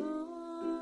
[0.00, 0.77] Oh.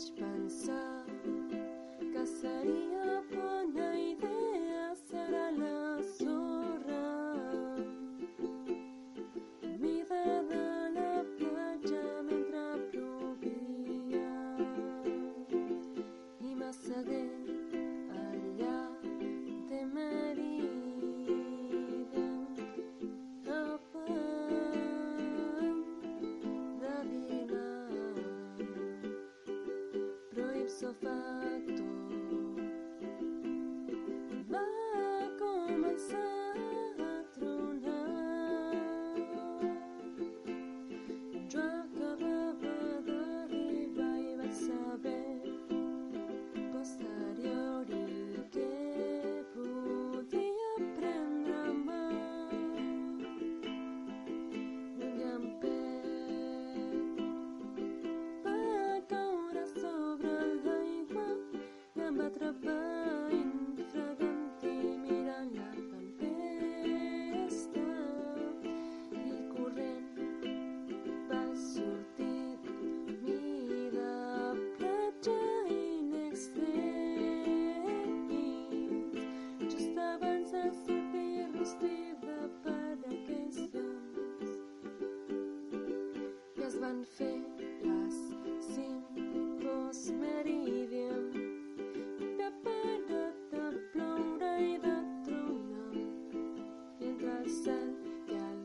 [0.00, 0.29] much, but.
[86.90, 87.34] van fer
[87.86, 88.16] les
[88.68, 89.18] cinc
[90.22, 91.26] meridian
[92.38, 94.94] de parat de ploure i de
[95.26, 96.00] tronar
[97.10, 97.92] entre el cel
[98.34, 98.58] i el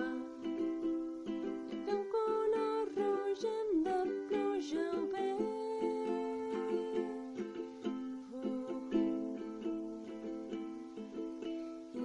[0.00, 0.18] mar
[0.50, 3.46] i d'un color roig
[3.88, 5.06] de pluja o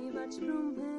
[0.06, 0.97] I vaig prometre